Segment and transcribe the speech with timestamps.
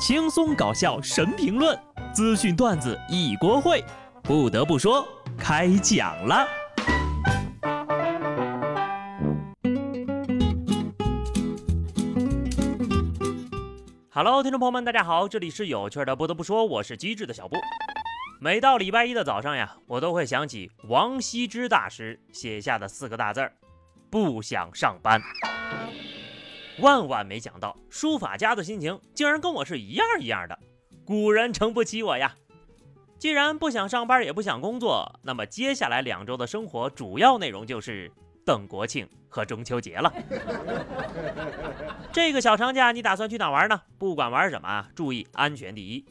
[0.00, 1.78] 轻松搞笑神评论，
[2.10, 3.84] 资讯段子一锅烩。
[4.22, 6.48] 不得不说，开讲了。
[14.08, 16.16] Hello，听众朋友们，大家好，这里是有趣的。
[16.16, 17.56] 不得不说，我是机智的小布。
[18.40, 23.52] 每到礼拜一的早上呀，我都会想起王羲之大师写下的四个大字儿：
[24.08, 25.20] 不想上班。
[26.80, 30.58] 万万没想到，书法家的心情竟然跟我是一样一样的。
[31.04, 32.34] 古人诚不欺我呀！
[33.18, 38.10] 既然不想上班，也不想工作，那么接下来两周的生活主要内容就是
[38.46, 40.12] 等国庆和中秋节了。
[42.12, 43.82] 这个小长假你打算去哪玩呢？
[43.98, 46.04] 不管玩什么，注意安全第一。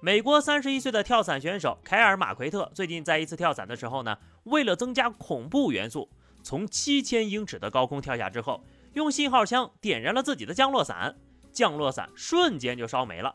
[0.00, 6.08] 美国三十一岁的跳伞选手凯尔马奎特最近在一次跳伞的时候呢，为了增加恐怖元素，
[6.42, 8.64] 从七千英尺的高空跳下之后。
[8.94, 11.16] 用信号枪点燃了自己的降落伞，
[11.52, 13.34] 降落伞瞬间就烧没了。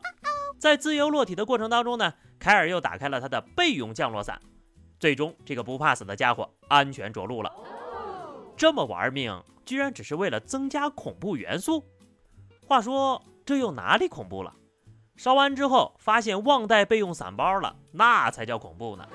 [0.58, 4.40] 在自由落体的过程当中呢，凯尔又打开了他的备用降落伞，
[4.98, 7.52] 最终这个不怕死的家伙安全着陆了。
[8.56, 11.84] 这么玩命，居然只是为了增加恐怖元素？
[12.66, 14.54] 话说这又哪里恐怖了？
[15.16, 19.06] 烧完之后发现忘带备用伞包了，那才叫恐怖呢。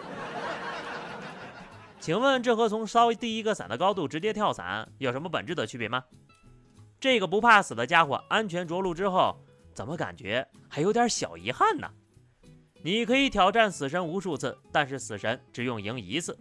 [2.00, 6.04] 请问这和从烧第一个伞的高度直接跳伞有什么本质的区别吗？
[7.00, 9.38] 这个不怕死的家伙安全着陆之后，
[9.74, 11.90] 怎么感觉还有点小遗憾呢？
[12.82, 16.38] 你可以挑战死神无数次，但是死神只用赢一次，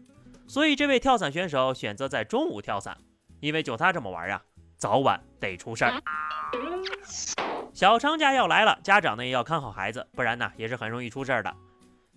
[0.47, 2.97] 所以这位跳伞选手选择在中午跳伞，
[3.41, 4.41] 因为就他这么玩啊，
[4.77, 6.01] 早晚得出事儿。
[7.73, 11.55] 小长假要来了，家长呢也要看好孩子，不然呢也是很容易出事儿的。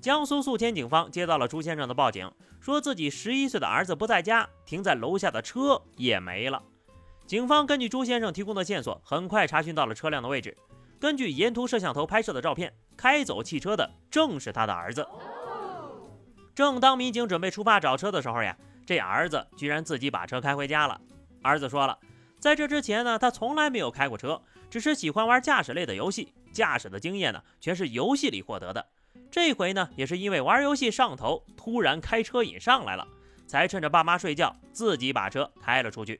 [0.01, 6.63] 江苏宿迁警方接到了朱先生的报警，说自己十一岁的儿子不在家，停在楼下的车也没了。
[7.27, 10.57] 警方根据朱先生提供的线索，很快查询到了车辆的位置。
[10.99, 15.07] 根据沿途摄像头拍摄的照片，开走汽车的正是他的儿子。
[16.55, 20.99] 正当民警准备出发找车的时候呀，这儿子居然自己把车开回家了。
[21.43, 21.99] 儿子说了，
[22.39, 28.87] 在这之前呢，他从来没有开过车，只是喜欢玩驾驶类的游戏，驾驶的经验呢，全是游戏里获得的。
[29.31, 33.07] 这回呢，也是因为玩游戏上头，突然开车瘾上来了，
[33.47, 36.19] 才趁着爸妈睡觉，自己把车开了出去。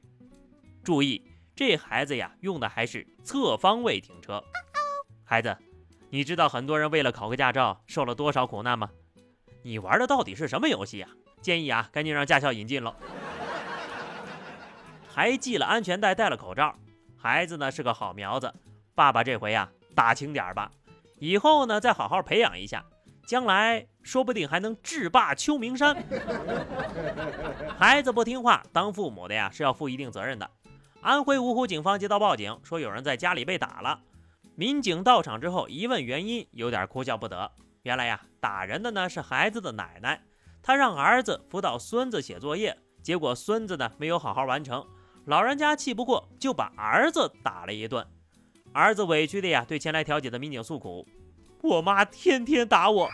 [0.82, 1.22] 注意，
[1.54, 4.42] 这孩子呀，用的还是侧方位停车。
[5.26, 5.58] 孩子，
[6.10, 8.90] 你知道很多人为了考个驾照受了多少苦难吗？
[9.62, 11.10] 你玩的到底是什么游戏呀？
[11.42, 12.96] 建议啊，赶紧让驾校引进喽。
[15.14, 16.74] 还系了安全带，戴了口罩。
[17.18, 18.54] 孩子呢是个好苗子，
[18.96, 20.72] 爸爸这回呀打轻点吧，
[21.20, 22.84] 以后呢再好好培养一下，
[23.32, 25.96] 将来说不定还能制霸秋名山。
[27.80, 30.52] 孩子不听话，当父母的呀是要负一定责任的。
[31.00, 34.02] 安徽芜湖警方接到报警，说有人在家里被打了。
[34.56, 37.50] 民警到场之后一问原因，有点哭笑不得。
[37.84, 40.22] 原来呀，打人的呢是孩子的奶奶，
[40.62, 44.86] 她让儿子辅导孙子写作业，结果孙子呢没有好好完成，
[45.24, 48.06] 老人家气不过，就把儿子打了一顿。
[48.74, 51.08] 儿子委屈的呀，对前来调解的民警诉苦
[51.64, 53.10] ：“我妈天天打我。”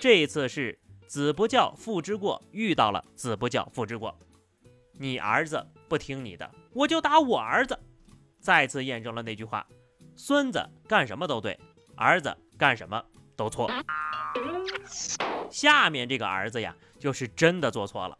[0.00, 4.18] 这一次是子不教父之过，遇到了子不教父之过。
[4.98, 7.78] 你儿子不听你的，我就打我儿子。
[8.40, 9.66] 再次验证了那句话：
[10.16, 11.58] 孙子干什么都对，
[11.96, 13.04] 儿子干什么
[13.36, 13.70] 都错。
[15.50, 18.16] 下面这个儿子呀，就是真的做错了。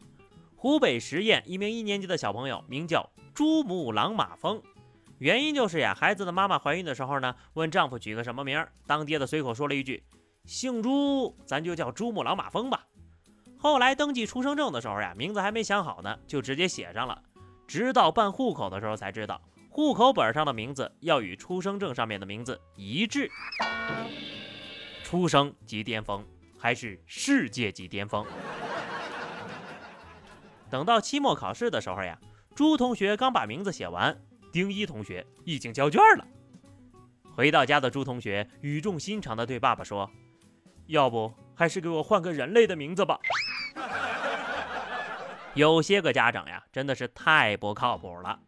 [0.56, 4.62] 湖北十堰一名一年级的小朋友名叫珠穆朗玛峰，
[5.18, 10.04] 原因就是呀，孩子的妈妈怀孕的时候呢，问丈夫取个什么名儿，当爹的随口说了一句
[10.44, 12.86] ：“姓朱，咱就叫珠穆朗玛峰吧。”
[13.58, 17.22] 后来登记出生证的时候呀，名字还没想好呢，就直接写上了。
[17.66, 19.40] 直到办户口的时候才知道，
[19.70, 23.30] 户口本上的名字要与出生证上面的名字一致。
[25.02, 26.24] 出生即巅峰，
[26.58, 28.26] 还是世界级巅峰。
[30.68, 32.18] 等到期末考试的时候呀，
[32.54, 34.20] 朱同学刚把名字写完，
[34.52, 36.26] 丁一同学已经交卷了。
[37.34, 40.10] 回到家的朱同学语重心长地对爸爸说
[40.88, 43.20] ：“要不还是给我换个人类的名字吧。
[45.54, 48.38] ”有些个家长呀，真的是太不靠谱了。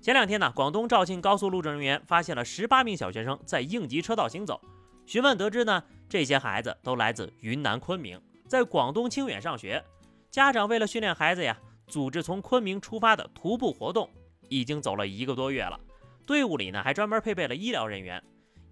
[0.00, 4.60] 前两天呢，广东肇庆高速路政人员发现了十八名小学生在应急车道行走。
[5.06, 9.84] 询问得知呢，这些孩子都来自云南昆明，在广东清远上学。
[10.30, 14.08] 家长为了训练孩子呀，组织从昆明出发的徒步活动，
[14.48, 15.78] 已经走了一个多月了。
[16.26, 18.22] 队伍里呢，还专门配备了医疗人员。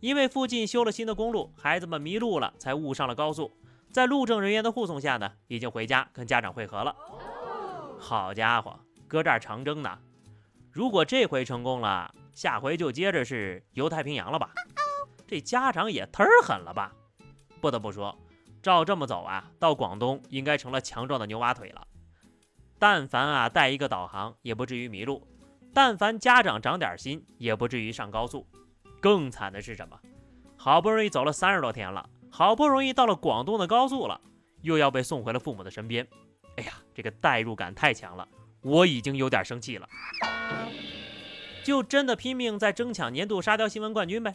[0.00, 3.50] 因为附近修了新的公路，孩子们迷路了，才误上了高速。
[3.90, 6.94] 在路政人员的护送下呢，已经回家跟家长会合了。
[7.98, 8.78] 好家伙，
[9.08, 9.98] 搁这儿长征呢！
[10.70, 14.50] 如果这回成功了，下回就接着是游太平洋了吧？
[15.26, 16.92] 这家长也忒狠了吧？
[17.62, 18.14] 不得不说，
[18.62, 21.86] 照这么走啊，到广东应该成了强壮的牛蛙腿了。
[22.78, 25.22] 但凡啊带一个导航，也不至于迷路；
[25.76, 28.46] 但凡家长长点心，也不至于上高速。
[28.98, 30.00] 更惨的是什么？
[30.56, 34.18] 好不容易走了三十多天了，好不容易到了广东的高速了，
[34.62, 36.08] 又要被送回了父母的身边。
[36.56, 38.26] 哎呀，这个代入感太强了，
[38.62, 39.86] 我已经有点生气了。
[41.62, 44.34] 就真的拼命在争抢年度沙雕新闻冠军呗？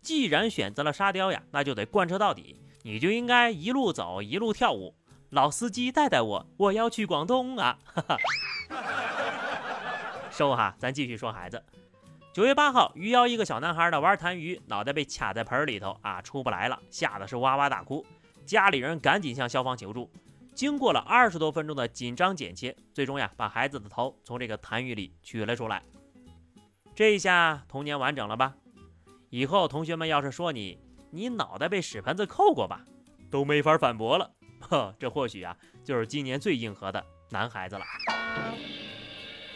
[0.00, 2.56] 既然选择了沙雕呀，那就得贯彻到底。
[2.82, 4.96] 你就应该一路走一路跳舞。
[5.30, 7.78] 老司机带带我，我要去广东啊！
[7.84, 8.16] 哈哈。
[10.32, 11.62] 收哈，咱继续说孩子。
[12.32, 18.04] 九月八号，余姚一个小男孩呢玩弹鱼，脑袋被卡在盆里头啊，出不来了，吓得是哇哇大哭。
[18.46, 20.10] 家里人赶紧向消防求助。
[20.54, 25.82] 经过了二十多分钟的紧张剪切，最终呀，把孩子的头从这个痰盂里取了出来。
[26.94, 28.54] 这一下童年完整了吧？
[29.28, 30.78] 以后同学们要是说你，
[31.10, 32.82] 你脑袋被屎盆子扣过吧，
[33.30, 34.30] 都没法反驳了。
[34.60, 35.54] 呵，这或许啊，
[35.84, 37.84] 就是今年最硬核的男孩子了。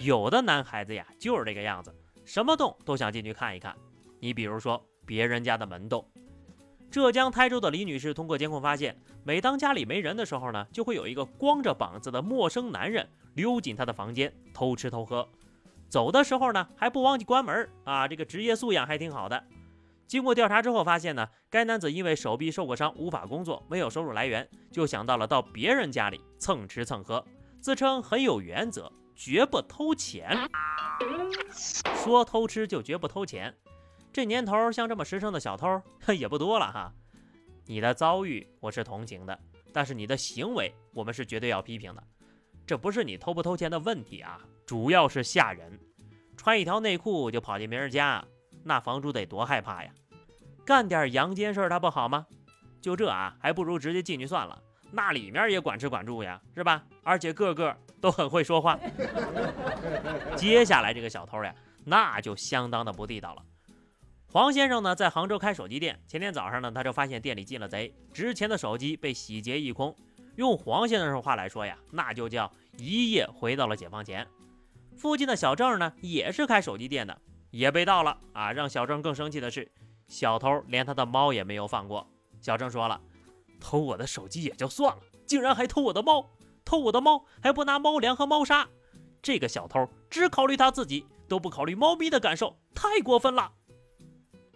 [0.01, 1.95] 有的男孩子呀，就是这个样子，
[2.25, 3.75] 什么洞都想进去看一看。
[4.21, 6.07] 你比如说别人家的门洞。
[6.91, 15.29] 浙江台州的李女士通过监控发现，每当家里没人的时候呢，就会有一个光着膀子的陌生男人溜进她的房间偷吃偷喝，
[15.89, 19.43] 走的时候呢还不忘记关门啊，这个职业素养还挺好的。
[20.07, 27.25] 经过调查之后发现呢，该男子因为手臂受过伤，无法工作，没有收入来源，就想到了到别人家里蹭吃蹭喝，
[27.61, 30.49] 自称很有原则，绝不偷钱。
[31.97, 33.53] 说偷吃就绝不偷钱。
[34.13, 35.83] 这年头，像这么实诚的小偷
[36.15, 36.93] 也不多了哈。
[37.65, 39.37] 你的遭遇我是同情的，
[39.73, 42.03] 但是你的行为我们是绝对要批评的。
[42.67, 45.79] 这不是你偷不偷钱的问题啊，主要是吓人。
[46.37, 48.25] 穿一条内裤就跑进别人家，
[48.63, 49.91] 那房主得多害怕呀！
[50.65, 52.27] 干点阳间事儿他不好吗？
[52.81, 54.63] 就这啊，还不如直接进去算了。
[54.93, 56.85] 那里面也管吃管住呀，是吧？
[57.03, 57.77] 而且个个
[58.07, 58.79] 都很会说话。
[60.39, 61.53] 接下来这个小偷呀，
[61.85, 63.43] 那就相当的不地道了。
[64.29, 65.99] 黄先生呢，在杭州开手机店。
[66.07, 69.93] 前天早上呢，他就发现店里进了贼，值钱的手机被洗劫一空。
[70.37, 74.25] 用黄先生的话来说呀，那就叫一夜回到了解放前。
[74.97, 77.19] 附近的小郑呢，也是开手机店的，
[77.51, 78.53] 也被盗了啊！
[78.53, 79.69] 让小郑更生气的是，
[80.07, 82.07] 小偷连他的猫也没有放过。
[82.41, 83.01] 小郑说了，
[83.59, 86.25] 偷我的手机也就算了，竟然还偷我的猫，
[86.67, 88.69] 偷我的猫还不拿猫粮和猫砂，
[89.23, 93.53] 这个小偷只考虑他自己，都不考虑猫咪的感受，太过分了。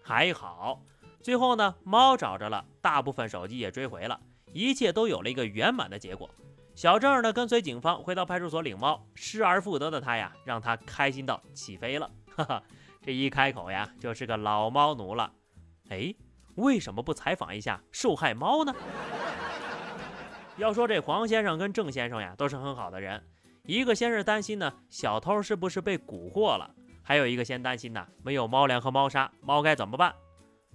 [0.03, 0.83] 还好，
[1.23, 4.21] 最后呢，猫找着了，大部分手机也追回了，
[4.53, 6.29] 一切都有了一个圆满的结果。
[6.75, 12.11] 小郑呢，跟随警方回到派出所领猫，失而复得的他呀，让他开心到起飞了。
[12.35, 12.63] 哈哈，
[13.03, 15.33] 这一开口呀，就是个老猫奴了。
[15.91, 16.13] 哎，
[16.57, 18.75] 为什么不采访一下受害猫呢？
[20.61, 23.23] 要说这黄先生跟郑先生呀，都是很好的人。
[23.65, 26.71] 一个先是担心呢，小偷是不是被蛊惑了？
[27.03, 30.15] 还有一个先担心呐，没有猫粮和猫砂，猫该怎么办？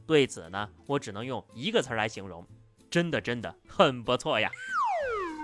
[0.07, 2.43] 对此呢，我只能用一个词来形容，
[2.89, 4.49] 真的真的很不错呀。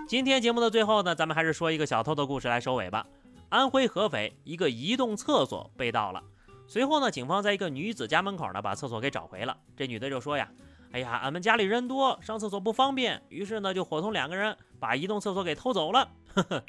[0.07, 3.05] 今天节目的最后呢，咱们还是说一个小偷的故事来收尾吧。
[3.49, 6.23] 安徽合肥一个移动厕所被盗了，
[6.67, 9.55] 随后呢，警方在一个女子家门口呢把厕所给找回了。
[9.77, 10.49] 这女的就说呀
[10.93, 16.63] ：“哎呀，俺们家里人多，上厕所不方便，于是呢就伙同两个人把移动厕所给偷走了。”呵呵，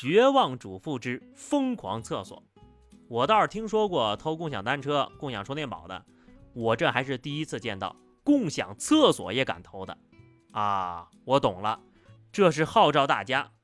[0.00, 2.42] 绝望主妇之疯狂厕所。
[3.08, 6.04] 我倒是听说过偷共享单车、共享充电宝的，
[6.52, 9.96] 我这还是第一次见到共享厕所也敢偷的
[10.52, 11.08] 啊！
[11.24, 11.80] 我懂了，
[12.30, 13.50] 这是号召大家